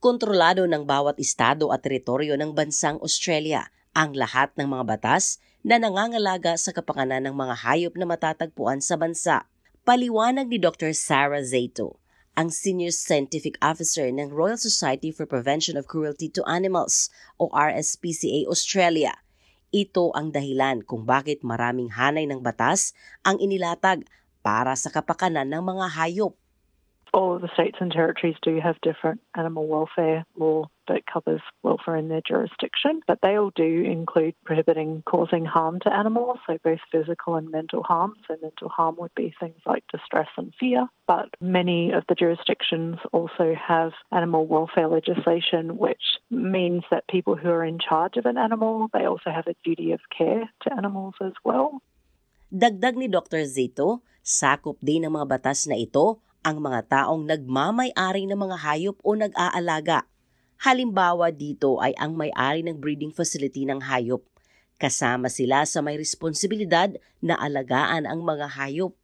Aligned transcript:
Kontrolado 0.00 0.64
ng 0.64 0.88
bawat 0.88 1.20
estado 1.20 1.68
at 1.76 1.84
teritoryo 1.84 2.32
ng 2.40 2.56
bansang 2.56 2.96
Australia 3.04 3.68
ang 3.92 4.16
lahat 4.16 4.48
ng 4.56 4.64
mga 4.64 4.96
batas 4.96 5.36
na 5.60 5.76
nangangalaga 5.76 6.56
sa 6.56 6.72
kapakanan 6.72 7.28
ng 7.28 7.36
mga 7.36 7.54
hayop 7.60 7.92
na 8.00 8.08
matatagpuan 8.08 8.80
sa 8.80 8.96
bansa. 8.96 9.44
Paliwanag 9.84 10.48
ni 10.48 10.56
Dr. 10.56 10.96
Sarah 10.96 11.44
Zato, 11.44 12.00
ang 12.32 12.48
Senior 12.48 12.96
Scientific 12.96 13.60
Officer 13.60 14.08
ng 14.08 14.32
Royal 14.32 14.56
Society 14.56 15.12
for 15.12 15.28
Prevention 15.28 15.76
of 15.76 15.84
Cruelty 15.84 16.32
to 16.32 16.40
Animals 16.48 17.12
o 17.36 17.52
RSPCA 17.52 18.48
Australia. 18.48 19.20
Ito 19.68 20.16
ang 20.16 20.32
dahilan 20.32 20.80
kung 20.88 21.04
bakit 21.04 21.44
maraming 21.44 21.92
hanay 21.92 22.24
ng 22.24 22.40
batas 22.40 22.96
ang 23.20 23.36
inilatag 23.36 24.08
para 24.40 24.72
sa 24.80 24.88
kapakanan 24.88 25.52
ng 25.52 25.60
mga 25.60 25.92
hayop. 25.92 26.39
All 27.12 27.34
of 27.34 27.42
the 27.42 27.50
states 27.54 27.78
and 27.80 27.90
territories 27.90 28.36
do 28.42 28.60
have 28.60 28.80
different 28.82 29.20
animal 29.36 29.66
welfare 29.66 30.24
law 30.36 30.68
that 30.88 31.06
covers 31.06 31.40
welfare 31.62 31.96
in 31.96 32.08
their 32.08 32.22
jurisdiction, 32.26 33.00
but 33.06 33.18
they 33.22 33.36
all 33.36 33.52
do 33.54 33.82
include 33.86 34.34
prohibiting 34.44 35.02
causing 35.06 35.44
harm 35.44 35.78
to 35.80 35.92
animals, 35.92 36.38
so 36.46 36.58
both 36.64 36.80
physical 36.90 37.36
and 37.36 37.50
mental 37.50 37.82
harm. 37.82 38.14
So, 38.26 38.36
mental 38.42 38.68
harm 38.68 38.96
would 38.98 39.14
be 39.14 39.32
things 39.38 39.60
like 39.66 39.84
distress 39.92 40.28
and 40.36 40.52
fear, 40.58 40.88
but 41.06 41.28
many 41.40 41.92
of 41.92 42.04
the 42.08 42.14
jurisdictions 42.14 42.98
also 43.12 43.54
have 43.54 43.92
animal 44.10 44.46
welfare 44.46 44.88
legislation, 44.88 45.78
which 45.78 46.02
means 46.30 46.82
that 46.90 47.06
people 47.08 47.36
who 47.36 47.48
are 47.48 47.64
in 47.64 47.78
charge 47.78 48.16
of 48.16 48.26
an 48.26 48.36
animal, 48.36 48.88
they 48.92 49.06
also 49.06 49.30
have 49.30 49.46
a 49.46 49.54
duty 49.64 49.92
of 49.92 50.00
care 50.16 50.50
to 50.62 50.74
animals 50.74 51.14
as 51.22 51.32
well. 51.44 51.82
Dagdag 52.50 52.98
ni 52.98 53.06
Dr. 53.06 53.46
Zito, 53.46 54.02
sakop 54.26 54.74
din 54.82 55.06
ng 55.06 55.14
mga 55.14 55.38
batas 55.38 55.70
na 55.70 55.78
ito 55.78 56.18
ang 56.40 56.60
mga 56.60 56.80
taong 56.88 57.28
nagmamay-ari 57.28 58.24
ng 58.24 58.38
mga 58.38 58.56
hayop 58.64 58.96
o 59.04 59.12
nag-aalaga. 59.16 60.08
Halimbawa 60.60 61.32
dito 61.32 61.80
ay 61.80 61.96
ang 61.96 62.16
may-ari 62.16 62.60
ng 62.64 62.76
breeding 62.76 63.12
facility 63.12 63.64
ng 63.64 63.80
hayop. 63.84 64.24
Kasama 64.80 65.28
sila 65.28 65.68
sa 65.68 65.84
may 65.84 66.00
responsibilidad 66.00 66.92
na 67.20 67.36
alagaan 67.36 68.08
ang 68.08 68.24
mga 68.24 68.56
hayop. 68.56 68.96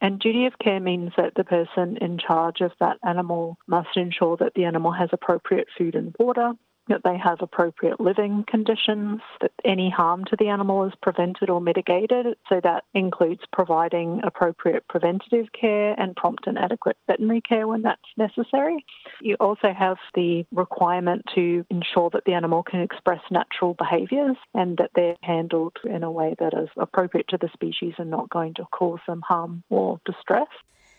And 0.00 0.20
duty 0.20 0.46
of 0.46 0.56
care 0.62 0.80
means 0.80 1.12
that 1.16 1.34
the 1.34 1.44
person 1.44 1.98
in 2.00 2.16
charge 2.16 2.60
of 2.62 2.72
that 2.78 2.96
animal 3.02 3.58
must 3.66 3.96
ensure 3.96 4.36
that 4.38 4.54
the 4.54 4.64
animal 4.64 4.92
has 4.92 5.10
appropriate 5.12 5.66
food 5.76 5.94
and 5.98 6.14
water, 6.18 6.54
that 6.88 7.02
they 7.04 7.16
have 7.16 7.38
appropriate 7.40 8.00
living 8.00 8.44
conditions, 8.48 9.20
that 9.40 9.52
any 9.64 9.90
harm 9.90 10.24
to 10.26 10.36
the 10.36 10.48
animal 10.48 10.84
is 10.84 10.92
prevented 11.02 11.50
or 11.50 11.60
mitigated. 11.60 12.26
So 12.48 12.60
that 12.62 12.84
includes 12.94 13.42
providing 13.52 14.20
appropriate 14.24 14.86
preventative 14.88 15.46
care 15.58 15.94
and 15.98 16.16
prompt 16.16 16.46
and 16.46 16.58
adequate 16.58 16.96
veterinary 17.06 17.40
care 17.40 17.66
when 17.66 17.82
that's 17.82 18.00
necessary. 18.16 18.84
You 19.20 19.36
also 19.40 19.72
have 19.72 19.96
the 20.14 20.44
requirement 20.52 21.24
to 21.34 21.64
ensure 21.70 22.10
that 22.10 22.24
the 22.24 22.34
animal 22.34 22.62
can 22.62 22.80
express 22.80 23.20
natural 23.30 23.74
behaviours 23.74 24.36
and 24.54 24.76
that 24.78 24.90
they're 24.94 25.16
handled 25.22 25.76
in 25.84 26.02
a 26.02 26.10
way 26.10 26.34
that 26.38 26.54
is 26.54 26.68
appropriate 26.76 27.28
to 27.28 27.38
the 27.38 27.50
species 27.52 27.94
and 27.98 28.10
not 28.10 28.30
going 28.30 28.54
to 28.54 28.64
cause 28.72 29.00
them 29.06 29.22
harm 29.22 29.62
or 29.68 30.00
distress. 30.04 30.48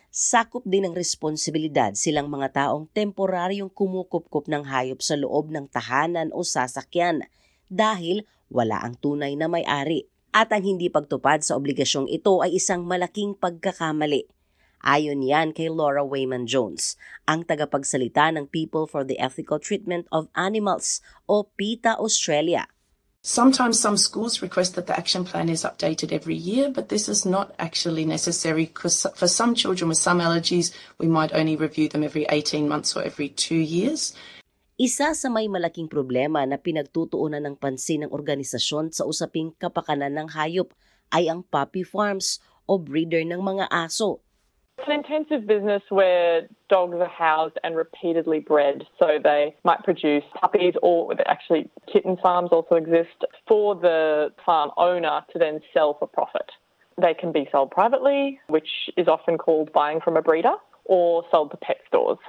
Sakop 0.09 0.65
din 0.65 0.89
ng 0.89 0.97
responsibilidad 0.97 1.93
silang 1.93 2.27
mga 2.27 2.65
taong 2.65 2.89
temporaryong 2.91 3.69
kumukupkup 3.69 4.49
ng 4.49 4.65
hayop 4.65 4.99
sa 4.99 5.13
loob 5.13 5.53
ng 5.53 5.69
tahanan 5.69 6.33
o 6.33 6.41
sasakyan 6.41 7.25
dahil 7.69 8.25
wala 8.49 8.81
ang 8.81 8.97
tunay 8.97 9.37
na 9.37 9.45
may-ari. 9.45 10.09
At 10.29 10.53
ang 10.53 10.61
hindi 10.61 10.93
pagtupad 10.93 11.41
sa 11.41 11.57
obligasyong 11.57 12.05
ito 12.05 12.45
ay 12.45 12.61
isang 12.61 12.85
malaking 12.85 13.33
pagkakamali. 13.33 14.29
Ayon 14.79 15.25
yan 15.25 15.51
kay 15.51 15.67
Laura 15.67 16.05
Wayman 16.05 16.47
Jones, 16.47 16.95
ang 17.27 17.43
tagapagsalita 17.43 18.31
ng 18.31 18.47
People 18.47 18.87
for 18.87 19.03
the 19.03 19.19
Ethical 19.19 19.59
Treatment 19.59 20.07
of 20.13 20.31
Animals 20.37 21.03
o 21.27 21.49
PETA 21.57 21.99
Australia. 21.99 22.69
Sometimes 23.19 23.75
some 23.75 23.99
schools 23.99 24.39
request 24.39 24.79
that 24.79 24.87
the 24.87 24.95
action 24.95 25.27
plan 25.27 25.51
is 25.51 25.67
updated 25.67 26.15
every 26.15 26.39
year, 26.39 26.71
but 26.71 26.87
this 26.87 27.11
is 27.11 27.27
not 27.27 27.51
actually 27.59 28.07
necessary 28.07 28.71
because 28.71 29.03
for 29.19 29.27
some 29.27 29.51
children 29.59 29.91
with 29.91 29.99
some 29.99 30.23
allergies, 30.23 30.71
we 31.03 31.11
might 31.11 31.35
only 31.35 31.59
review 31.59 31.91
them 31.91 32.07
every 32.07 32.23
18 32.31 32.63
months 32.63 32.95
or 32.95 33.03
every 33.03 33.27
two 33.27 33.59
years. 33.59 34.15
Isa 34.79 35.11
sa 35.11 35.27
may 35.27 35.51
malaking 35.51 35.91
problema 35.91 36.47
na 36.47 36.55
pinagtutuunan 36.55 37.43
ng 37.43 37.59
pansin 37.59 38.07
ng 38.07 38.15
organisasyon 38.15 38.95
sa 38.95 39.03
usaping 39.03 39.51
kapakanan 39.59 40.15
ng 40.15 40.27
hayop 40.31 40.71
ay 41.11 41.27
ang 41.27 41.43
puppy 41.43 41.83
farms 41.83 42.39
o 42.63 42.79
breeder 42.79 43.27
ng 43.27 43.43
mga 43.43 43.67
aso. 43.67 44.23
It's 44.79 44.87
an 44.87 44.95
intensive 44.95 45.43
business 45.43 45.83
where 45.91 46.47
dogs 46.71 46.95
are 47.03 47.11
housed 47.11 47.59
and 47.67 47.75
repeatedly 47.75 48.39
bred. 48.39 48.87
So 48.95 49.19
they 49.19 49.51
might 49.67 49.83
produce 49.83 50.23
puppies 50.39 50.71
or 50.79 51.11
actually 51.27 51.67
kitten 51.91 52.15
farms 52.15 52.55
also 52.55 52.79
exist 52.79 53.27
for 53.43 53.75
the 53.75 54.31
farm 54.45 54.71
owner 54.79 55.19
to 55.33 55.35
then 55.35 55.59
sell 55.75 55.99
for 55.99 56.07
profit. 56.07 56.47
They 56.95 57.11
can 57.11 57.35
be 57.35 57.43
sold 57.51 57.75
privately, 57.75 58.39
which 58.47 58.87
is 58.95 59.11
often 59.11 59.35
called 59.35 59.75
buying 59.75 59.99
from 59.99 60.15
a 60.15 60.23
breeder, 60.23 60.55
or 60.85 61.27
sold 61.29 61.51
to 61.51 61.57
pet 61.59 61.83
stores. 61.91 62.23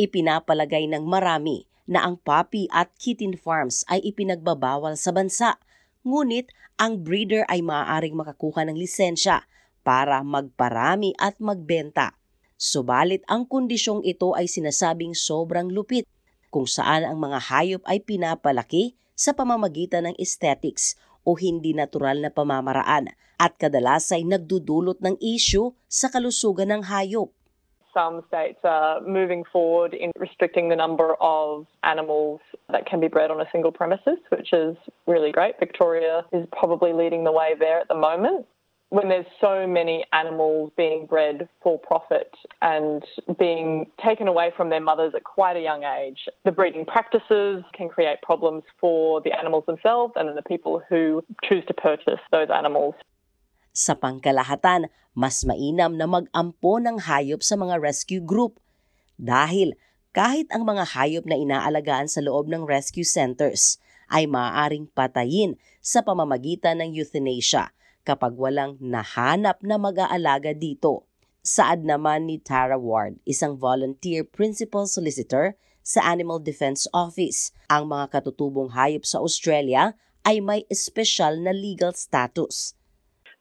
Ipinapalagay 0.00 0.88
ng 0.88 1.04
marami 1.04 1.68
na 1.84 2.08
ang 2.08 2.16
puppy 2.24 2.64
at 2.72 2.96
kitten 2.96 3.36
farms 3.36 3.84
ay 3.92 4.00
ipinagbabawal 4.00 4.96
sa 4.96 5.12
bansa. 5.12 5.60
Ngunit 6.00 6.48
ang 6.80 7.04
breeder 7.04 7.44
ay 7.52 7.60
maaaring 7.60 8.16
makakuha 8.16 8.64
ng 8.64 8.80
lisensya 8.80 9.44
para 9.84 10.24
magparami 10.24 11.12
at 11.20 11.36
magbenta. 11.38 12.16
Subalit 12.56 13.20
ang 13.28 13.44
kondisyong 13.44 14.00
ito 14.02 14.32
ay 14.32 14.48
sinasabing 14.48 15.12
sobrang 15.12 15.68
lupit 15.68 16.08
kung 16.48 16.64
saan 16.64 17.04
ang 17.04 17.20
mga 17.20 17.38
hayop 17.52 17.82
ay 17.84 18.00
pinapalaki 18.00 18.96
sa 19.12 19.36
pamamagitan 19.36 20.08
ng 20.08 20.16
aesthetics 20.16 20.96
o 21.26 21.36
hindi 21.36 21.76
natural 21.76 22.24
na 22.24 22.32
pamamaraan 22.32 23.12
at 23.36 23.52
kadalas 23.58 24.08
ay 24.14 24.22
nagdudulot 24.22 25.02
ng 25.02 25.18
issue 25.18 25.74
sa 25.90 26.08
kalusugan 26.08 26.70
ng 26.70 26.82
hayop. 26.86 27.34
Some 27.94 28.26
states 28.26 28.58
are 28.66 28.98
moving 29.06 29.46
forward 29.46 29.94
in 29.94 30.10
restricting 30.18 30.66
the 30.66 30.74
number 30.74 31.14
of 31.22 31.66
animals 31.86 32.42
that 32.66 32.90
can 32.90 32.98
be 32.98 33.06
bred 33.06 33.30
on 33.30 33.38
a 33.38 33.46
single 33.54 33.70
premises, 33.70 34.18
which 34.34 34.50
is 34.50 34.74
really 35.06 35.30
great. 35.30 35.58
Victoria 35.62 36.26
is 36.34 36.42
probably 36.50 36.90
leading 36.90 37.22
the 37.22 37.30
way 37.30 37.54
there 37.54 37.78
at 37.78 37.86
the 37.86 37.94
moment. 37.94 38.46
When 38.94 39.10
there's 39.10 39.26
so 39.42 39.66
many 39.66 40.06
animals 40.14 40.70
being 40.78 41.02
bred 41.10 41.50
for 41.58 41.82
profit 41.82 42.30
and 42.62 43.02
being 43.42 43.90
taken 43.98 44.30
away 44.30 44.54
from 44.54 44.70
their 44.70 44.78
mothers 44.78 45.10
at 45.18 45.26
quite 45.26 45.58
a 45.58 45.64
young 45.66 45.82
age, 45.82 46.30
the 46.46 46.54
breeding 46.54 46.86
practices 46.86 47.66
can 47.74 47.90
create 47.90 48.22
problems 48.22 48.62
for 48.78 49.18
the 49.26 49.34
animals 49.34 49.66
themselves 49.66 50.14
and 50.14 50.30
the 50.38 50.46
people 50.46 50.78
who 50.86 51.26
choose 51.42 51.66
to 51.66 51.74
purchase 51.74 52.22
those 52.30 52.46
animals. 52.54 52.94
Sa 53.74 53.98
pangkalahatan, 53.98 54.86
mas 55.10 55.42
mainam 55.42 55.98
na 55.98 56.06
mag-ampo 56.06 56.78
ng 56.78 57.02
hayop 57.02 57.42
sa 57.42 57.58
mga 57.58 57.82
rescue 57.82 58.22
group 58.22 58.62
dahil 59.18 59.74
kahit 60.14 60.46
ang 60.54 60.62
mga 60.62 60.94
hayop 60.94 61.26
na 61.26 61.34
inaalagaan 61.34 62.06
sa 62.06 62.22
loob 62.22 62.46
ng 62.46 62.62
rescue 62.62 63.02
centers 63.02 63.82
ay 64.06 64.30
maaaring 64.30 64.86
patayin 64.86 65.58
sa 65.82 66.06
pamamagitan 66.06 66.78
ng 66.78 66.94
euthanasia 66.94 67.74
kapag 68.04 68.36
walang 68.36 68.76
nahanap 68.78 69.64
na 69.64 69.80
mag-aalaga 69.80 70.52
dito. 70.52 71.08
Saad 71.44 71.84
naman 71.84 72.28
ni 72.28 72.40
Tara 72.40 72.80
Ward, 72.80 73.20
isang 73.28 73.56
volunteer 73.56 74.24
principal 74.24 74.88
solicitor 74.88 75.56
sa 75.84 76.00
Animal 76.08 76.40
Defense 76.40 76.88
Office. 76.96 77.52
Ang 77.68 77.92
mga 77.92 78.16
katutubong 78.16 78.72
hayop 78.72 79.04
sa 79.04 79.20
Australia 79.20 79.92
ay 80.24 80.40
may 80.40 80.64
espesyal 80.72 81.36
na 81.36 81.52
legal 81.52 81.92
status. 81.92 82.72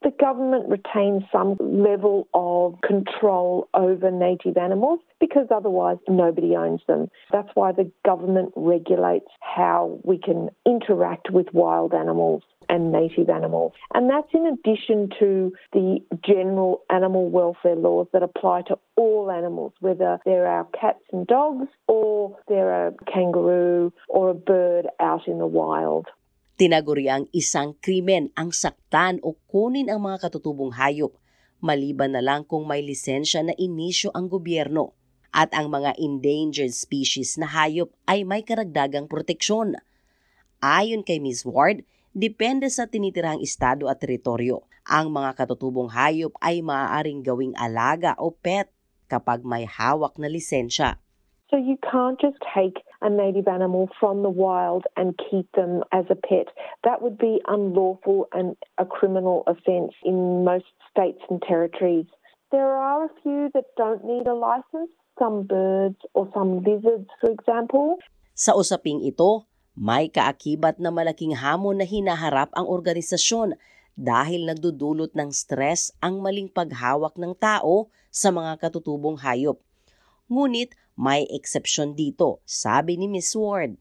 The 0.03 0.12
government 0.19 0.68
retains 0.68 1.24
some 1.31 1.56
level 1.62 2.28
of 2.35 2.75
control 2.84 3.72
over 3.72 4.12
native 4.12 4.59
animals 4.59 5.00
because 5.24 5.48
otherwise 5.48 5.95
nobody 6.09 6.59
owns 6.59 6.83
them. 6.92 7.07
That's 7.31 7.48
why 7.56 7.71
the 7.71 7.89
government 8.04 8.51
regulates 8.57 9.31
how 9.39 10.04
we 10.04 10.19
can 10.19 10.51
interact 10.68 11.31
with 11.31 11.48
wild 11.54 11.94
animals 11.95 12.44
and 12.73 12.89
native 12.89 13.29
animals. 13.29 13.77
And 13.93 14.09
that's 14.09 14.33
in 14.33 14.49
addition 14.49 15.13
to 15.21 15.53
the 15.77 16.01
general 16.25 16.81
animal 16.89 17.29
welfare 17.29 17.77
laws 17.77 18.09
that 18.17 18.25
apply 18.25 18.65
to 18.73 18.81
all 18.97 19.29
animals, 19.29 19.77
whether 19.77 20.17
they're 20.25 20.49
our 20.49 20.65
cats 20.73 21.05
and 21.13 21.29
dogs 21.29 21.69
or 21.85 22.33
they're 22.49 22.89
a 22.89 22.97
kangaroo 23.05 23.93
or 24.09 24.33
a 24.33 24.37
bird 24.37 24.89
out 24.97 25.29
in 25.29 25.37
the 25.37 25.45
wild. 25.45 26.09
Tinaguri 26.57 27.05
ang 27.13 27.29
isang 27.29 27.77
krimen 27.77 28.33
ang 28.33 28.49
saktan 28.49 29.21
o 29.21 29.37
kunin 29.53 29.93
ang 29.93 30.01
mga 30.01 30.25
katutubong 30.25 30.73
hayop, 30.73 31.13
maliban 31.61 32.17
na 32.17 32.25
lang 32.25 32.41
kung 32.41 32.65
may 32.65 32.81
lisensya 32.81 33.45
na 33.45 33.53
inisyo 33.53 34.09
ang 34.17 34.25
gobyerno 34.33 34.97
at 35.29 35.53
ang 35.53 35.69
mga 35.69 35.93
endangered 36.01 36.73
species 36.73 37.37
na 37.37 37.49
hayop 37.49 37.93
ay 38.09 38.25
may 38.25 38.41
karagdagang 38.41 39.05
proteksyon. 39.05 39.77
Ayon 40.61 41.01
kay 41.05 41.21
Ms. 41.21 41.45
Ward, 41.45 41.85
depende 42.13 42.69
sa 42.69 42.86
tinitirang 42.86 43.42
estado 43.42 43.89
at 43.89 43.98
teritoryo. 44.00 44.63
Ang 44.86 45.10
mga 45.12 45.33
katutubong 45.33 45.89
hayop 45.89 46.38
ay 46.39 46.62
maaaring 46.62 47.25
gawing 47.25 47.57
alaga 47.57 48.13
o 48.21 48.30
pet 48.31 48.69
kapag 49.10 49.42
may 49.42 49.65
hawak 49.65 50.15
na 50.21 50.30
lisensya. 50.30 51.01
So 51.54 51.62
you 51.62 51.77
can't 51.86 52.18
just 52.18 52.42
take 52.50 52.81
a 53.06 53.10
native 53.10 53.45
animal 53.45 53.86
from 54.00 54.25
the 54.25 54.33
wild 54.33 54.89
and 54.98 55.13
keep 55.30 55.45
them 55.54 55.86
as 55.94 56.06
a 56.10 56.18
pet. 56.18 56.50
That 56.81 57.06
would 57.06 57.18
be 57.21 57.42
unlawful 57.45 58.25
and 58.33 58.57
a 58.81 58.86
criminal 58.89 59.45
offence 59.45 59.94
in 60.01 60.42
most 60.42 60.66
states 60.89 61.21
and 61.30 61.38
territories. 61.45 62.09
There 62.50 62.74
are 62.74 63.06
a 63.06 63.13
few 63.21 63.54
that 63.54 63.69
don't 63.77 64.01
need 64.06 64.25
a 64.25 64.33
license, 64.33 64.89
some 65.18 65.45
birds 65.45 66.01
or 66.13 66.30
some 66.33 66.66
lizards, 66.66 67.09
for 67.21 67.30
example. 67.30 68.01
Sa 68.33 68.57
usaping 68.57 69.06
ito, 69.06 69.45
may 69.73 70.05
kaakibat 70.09 70.77
na 70.77 70.93
malaking 70.93 71.33
hamon 71.33 71.81
na 71.81 71.85
hinaharap 71.85 72.53
ang 72.53 72.69
organisasyon 72.69 73.57
dahil 73.93 74.49
nagdudulot 74.49 75.13
ng 75.13 75.29
stress 75.29 75.93
ang 76.01 76.21
maling 76.21 76.49
paghawak 76.49 77.13
ng 77.17 77.33
tao 77.37 77.89
sa 78.13 78.29
mga 78.29 78.57
katutubong 78.61 79.17
hayop. 79.21 79.61
Ngunit 80.29 80.73
may 80.93 81.25
exception 81.29 81.97
dito, 81.97 82.41
sabi 82.45 82.97
ni 82.97 83.09
Ms. 83.09 83.33
Ward. 83.37 83.73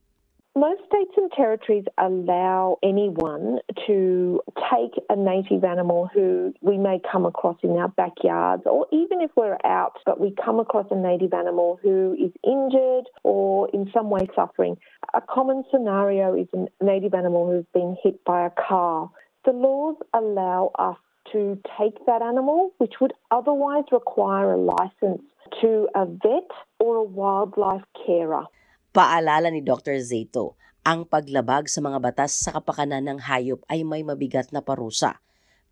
Most 0.55 0.81
states 0.85 1.13
and 1.17 1.31
territories 1.31 1.85
allow 1.97 2.77
anyone 2.83 3.57
to 3.87 4.39
take 4.71 4.91
a 5.09 5.15
native 5.15 5.63
animal 5.63 6.07
who 6.13 6.53
we 6.61 6.77
may 6.77 6.99
come 7.11 7.25
across 7.25 7.57
in 7.63 7.71
our 7.71 7.87
backyards, 7.87 8.61
or 8.67 8.85
even 8.91 9.21
if 9.21 9.31
we're 9.35 9.57
out, 9.65 9.97
but 10.05 10.19
we 10.19 10.31
come 10.45 10.59
across 10.59 10.85
a 10.91 10.95
native 10.95 11.33
animal 11.33 11.79
who 11.81 12.15
is 12.19 12.31
injured 12.43 13.05
or 13.23 13.67
in 13.73 13.89
some 13.91 14.11
way 14.11 14.27
suffering. 14.35 14.77
A 15.15 15.21
common 15.21 15.63
scenario 15.71 16.35
is 16.35 16.47
a 16.53 16.85
native 16.85 17.15
animal 17.15 17.49
who's 17.49 17.65
been 17.73 17.97
hit 18.03 18.23
by 18.23 18.45
a 18.45 18.51
car. 18.51 19.09
The 19.45 19.53
laws 19.53 19.95
allow 20.13 20.69
us 20.77 20.97
to 21.31 21.57
take 21.79 22.05
that 22.05 22.21
animal, 22.21 22.73
which 22.77 22.93
would 23.01 23.13
otherwise 23.31 23.85
require 23.91 24.53
a 24.53 24.57
license 24.57 25.23
to 25.61 25.87
a 25.95 26.05
vet 26.05 26.51
or 26.79 26.97
a 26.97 27.03
wildlife 27.03 27.83
carer. 28.05 28.43
Paalala 28.93 29.49
ni 29.49 29.65
Dr. 29.65 29.97
Zato, 30.05 30.53
ang 30.85 31.09
paglabag 31.09 31.65
sa 31.65 31.81
mga 31.81 31.97
batas 31.97 32.37
sa 32.37 32.53
kapakanan 32.61 33.01
ng 33.09 33.25
hayop 33.25 33.65
ay 33.65 33.81
may 33.81 34.05
mabigat 34.05 34.53
na 34.53 34.61
parusa, 34.61 35.17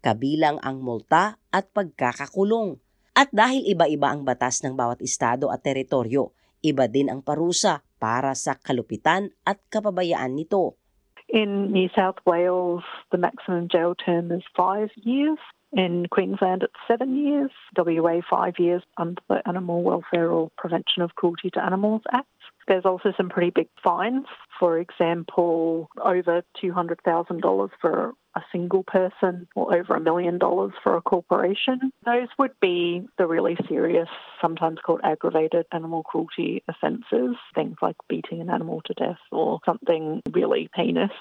kabilang 0.02 0.58
ang 0.66 0.82
multa 0.82 1.38
at 1.54 1.70
pagkakakulong. 1.70 2.82
At 3.14 3.30
dahil 3.30 3.62
iba-iba 3.70 4.10
ang 4.10 4.26
batas 4.26 4.66
ng 4.66 4.74
bawat 4.74 5.06
estado 5.06 5.54
at 5.54 5.62
teritoryo, 5.62 6.34
iba 6.66 6.90
din 6.90 7.14
ang 7.14 7.22
parusa 7.22 7.86
para 8.02 8.34
sa 8.34 8.58
kalupitan 8.58 9.30
at 9.46 9.62
kapabayaan 9.70 10.34
nito. 10.34 10.82
In 11.30 11.70
New 11.70 11.94
South 11.94 12.18
Wales, 12.26 12.82
the 13.14 13.22
maximum 13.22 13.70
jail 13.70 13.94
term 13.94 14.34
is 14.34 14.42
five 14.58 14.90
years. 14.98 15.38
In 15.78 16.10
Queensland, 16.10 16.66
it's 16.66 16.82
seven 16.90 17.14
years. 17.14 17.54
WA, 17.78 18.26
five 18.26 18.58
years 18.58 18.82
under 18.98 19.22
the 19.30 19.46
Animal 19.46 19.86
Welfare 19.86 20.34
or 20.34 20.50
Prevention 20.58 21.06
of 21.06 21.14
Cruelty 21.14 21.54
to 21.54 21.62
Animals 21.62 22.02
Act. 22.10 22.41
There's 22.68 22.86
also 22.86 23.14
some 23.18 23.30
pretty 23.30 23.52
big 23.52 23.70
fines. 23.84 24.26
For 24.60 24.78
example, 24.80 25.90
over 26.04 26.44
$200,000 26.62 27.70
for 27.82 28.14
a 28.36 28.42
single 28.52 28.84
person 28.84 29.48
or 29.56 29.76
over 29.76 29.96
a 29.96 30.00
million 30.00 30.38
dollars 30.38 30.72
for 30.84 30.96
a 30.96 31.02
corporation. 31.02 31.92
Those 32.06 32.32
would 32.40 32.56
be 32.62 33.04
the 33.18 33.28
really 33.28 33.58
serious, 33.68 34.08
sometimes 34.40 34.80
called 34.86 35.02
aggravated 35.04 35.66
animal 35.74 36.04
cruelty 36.04 36.64
offences, 36.68 37.36
things 37.56 37.76
like 37.82 37.98
beating 38.08 38.40
an 38.40 38.50
animal 38.50 38.82
to 38.88 38.94
death 38.94 39.20
or 39.32 39.60
something 39.66 40.22
really 40.32 40.70
heinous. 40.76 41.12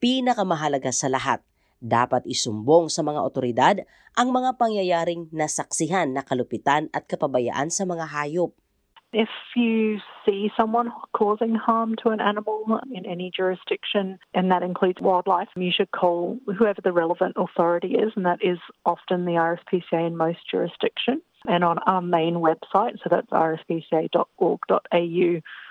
Pinakamahalaga 0.00 0.92
sa 0.92 1.08
lahat, 1.08 1.40
dapat 1.80 2.28
isumbong 2.28 2.92
sa 2.92 3.00
mga 3.00 3.20
otoridad 3.24 3.76
ang 4.12 4.28
mga 4.36 4.60
pangyayaring 4.60 5.32
nasaksihan 5.32 6.12
na 6.12 6.20
kalupitan 6.20 6.92
at 6.92 7.08
kapabayaan 7.08 7.72
sa 7.72 7.88
mga 7.88 8.04
hayop. 8.04 8.52
If 9.12 9.28
you 9.56 9.98
see 10.24 10.52
someone 10.56 10.92
causing 11.12 11.56
harm 11.56 11.96
to 12.04 12.10
an 12.10 12.20
animal 12.20 12.78
in 12.92 13.06
any 13.06 13.32
jurisdiction, 13.34 14.20
and 14.34 14.52
that 14.52 14.62
includes 14.62 15.00
wildlife, 15.00 15.48
you 15.56 15.72
should 15.74 15.90
call 15.90 16.38
whoever 16.46 16.80
the 16.80 16.92
relevant 16.92 17.34
authority 17.36 17.98
is, 17.98 18.12
and 18.14 18.24
that 18.24 18.38
is 18.44 18.58
often 18.86 19.24
the 19.24 19.32
RSPCA 19.32 20.06
in 20.06 20.16
most 20.16 20.38
jurisdictions. 20.48 21.22
And 21.48 21.64
on 21.64 21.78
our 21.88 22.02
main 22.02 22.34
website, 22.34 23.02
so 23.02 23.08
that's 23.10 23.30
rspca.org.au, 23.30 24.96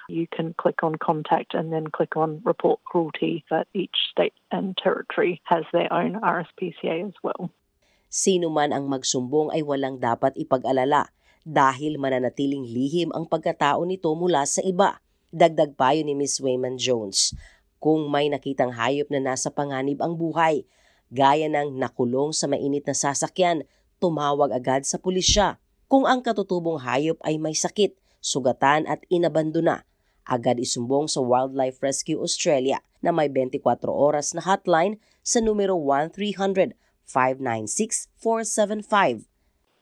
you 0.10 0.28
can 0.28 0.54
click 0.58 0.84
on 0.84 0.96
contact 0.96 1.54
and 1.54 1.72
then 1.72 1.88
click 1.88 2.18
on 2.18 2.42
report 2.44 2.84
cruelty. 2.84 3.46
That 3.50 3.68
each 3.74 3.96
state 4.12 4.34
and 4.52 4.76
territory 4.76 5.42
has 5.46 5.64
their 5.72 5.94
own 5.94 6.20
RSPCA 6.20 7.08
as 7.08 7.14
well. 7.24 7.52
Sino 8.10 8.50
man 8.50 8.74
ang 8.74 8.90
magsumbong 8.90 9.54
ay 9.54 9.62
walang 9.62 10.02
dapat 10.02 10.34
ipag-alala 10.42 11.14
dahil 11.50 11.98
mananatiling 11.98 12.62
lihim 12.62 13.10
ang 13.10 13.26
pagkatao 13.26 13.82
nito 13.82 14.14
mula 14.14 14.46
sa 14.46 14.62
iba. 14.62 15.02
Dagdag 15.34 15.74
payo 15.74 16.06
ni 16.06 16.14
Miss 16.14 16.38
Wayman 16.38 16.78
Jones, 16.78 17.34
kung 17.82 18.06
may 18.06 18.30
nakitang 18.30 18.74
hayop 18.74 19.10
na 19.10 19.18
nasa 19.18 19.50
panganib 19.50 19.98
ang 20.02 20.14
buhay, 20.14 20.66
gaya 21.10 21.50
ng 21.50 21.74
nakulong 21.74 22.34
sa 22.34 22.46
mainit 22.46 22.86
na 22.86 22.94
sasakyan, 22.94 23.66
tumawag 23.98 24.54
agad 24.54 24.86
sa 24.86 25.02
pulisya. 25.02 25.58
Kung 25.90 26.06
ang 26.06 26.22
katutubong 26.22 26.82
hayop 26.86 27.18
ay 27.26 27.42
may 27.42 27.58
sakit, 27.58 27.98
sugatan 28.22 28.86
at 28.86 29.02
inabandona, 29.10 29.90
agad 30.30 30.62
isumbong 30.62 31.10
sa 31.10 31.26
Wildlife 31.26 31.82
Rescue 31.82 32.22
Australia 32.22 32.78
na 33.02 33.10
may 33.10 33.26
24 33.26 33.90
oras 33.90 34.38
na 34.38 34.46
hotline 34.46 35.02
sa 35.26 35.42
numero 35.42 35.74
1300 35.74 36.78
596 37.10 38.14
475 38.22 39.26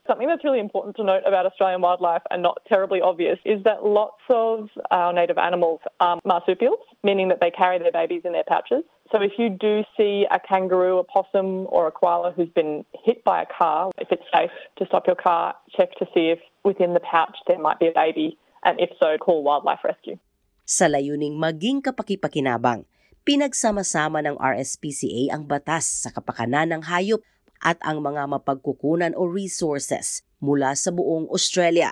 Something 0.08 0.26
that's 0.26 0.40
really 0.40 0.58
important 0.58 0.96
to 0.96 1.04
note 1.04 1.20
about 1.28 1.44
Australian 1.44 1.84
wildlife 1.84 2.24
and 2.32 2.40
not 2.42 2.64
terribly 2.64 3.04
obvious 3.04 3.36
is 3.44 3.60
that 3.68 3.84
lots 3.84 4.24
of 4.32 4.72
our 4.90 5.12
native 5.12 5.36
animals 5.36 5.84
are 6.00 6.16
marsupials, 6.24 6.80
meaning 7.04 7.28
that 7.28 7.44
they 7.44 7.52
carry 7.52 7.76
their 7.76 7.92
babies 7.92 8.24
in 8.24 8.32
their 8.32 8.48
pouches. 8.48 8.88
So 9.12 9.20
if 9.20 9.36
you 9.36 9.52
do 9.52 9.84
see 10.00 10.24
a 10.32 10.40
kangaroo, 10.40 10.96
a 10.96 11.04
possum, 11.04 11.68
or 11.68 11.86
a 11.86 11.92
koala 11.92 12.32
who's 12.32 12.48
been 12.48 12.88
hit 13.04 13.20
by 13.22 13.44
a 13.44 13.48
car, 13.52 13.92
if 14.00 14.08
it's 14.10 14.24
safe 14.32 14.56
to 14.80 14.88
stop 14.88 15.04
your 15.04 15.20
car, 15.20 15.52
check 15.76 15.92
to 16.00 16.08
see 16.16 16.32
if 16.32 16.40
within 16.64 16.96
the 16.96 17.04
pouch 17.04 17.36
there 17.46 17.60
might 17.60 17.76
be 17.76 17.88
a 17.88 17.92
baby, 17.92 18.40
and 18.64 18.80
if 18.80 18.88
so, 18.96 19.20
call 19.20 19.44
wildlife 19.44 19.84
rescue. 19.84 20.16
Sa 20.64 20.88
layuning 20.88 21.36
maging 21.36 21.84
kapakipakinabang, 21.84 22.88
pinagsama-sama 23.28 24.24
ng 24.24 24.40
RSPCA 24.40 25.36
ang 25.36 25.44
batas 25.44 25.84
sa 25.84 26.08
kapakanan 26.08 26.72
ng 26.72 26.88
hayop 26.88 27.20
at 27.64 27.80
ang 27.82 28.04
mga 28.04 28.28
mapagkukunan 28.30 29.16
o 29.18 29.26
resources 29.26 30.22
mula 30.38 30.76
sa 30.78 30.94
buong 30.94 31.26
Australia. 31.32 31.90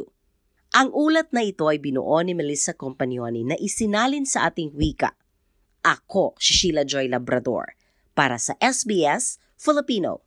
Ang 0.75 0.92
ulat 0.92 1.32
na 1.32 1.48
ito 1.48 1.72
ay 1.72 1.80
binuo 1.80 2.20
ni 2.22 2.36
Melissa 2.36 2.75
Compagnoni 2.75 3.48
na 3.48 3.56
isinalin 3.56 4.27
sa 4.27 4.51
ating 4.51 4.75
wika. 4.75 5.15
Ako, 5.86 6.34
Sheila 6.36 6.84
Joy 6.84 7.08
Labrador, 7.08 7.77
para 8.18 8.42
sa 8.42 8.58
SBS 8.58 9.38
Filipino. 9.56 10.25